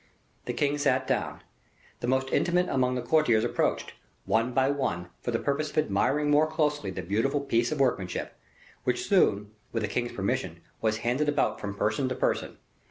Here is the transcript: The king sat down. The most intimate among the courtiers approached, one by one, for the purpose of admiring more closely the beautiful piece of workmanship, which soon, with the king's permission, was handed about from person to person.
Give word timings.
The 0.45 0.53
king 0.53 0.79
sat 0.79 1.05
down. 1.05 1.43
The 1.99 2.07
most 2.07 2.31
intimate 2.33 2.67
among 2.69 2.95
the 2.95 3.03
courtiers 3.03 3.43
approached, 3.43 3.93
one 4.25 4.51
by 4.51 4.71
one, 4.71 5.09
for 5.21 5.29
the 5.29 5.37
purpose 5.37 5.69
of 5.69 5.77
admiring 5.77 6.31
more 6.31 6.47
closely 6.47 6.89
the 6.89 7.03
beautiful 7.03 7.39
piece 7.41 7.71
of 7.71 7.79
workmanship, 7.79 8.33
which 8.83 9.07
soon, 9.07 9.51
with 9.71 9.83
the 9.83 9.87
king's 9.89 10.13
permission, 10.13 10.61
was 10.81 10.97
handed 11.05 11.29
about 11.29 11.61
from 11.61 11.75
person 11.75 12.09
to 12.09 12.15
person. 12.15 12.57